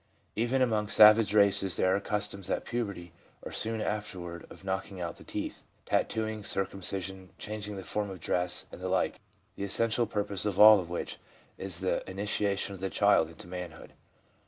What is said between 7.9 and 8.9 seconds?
of dress, and the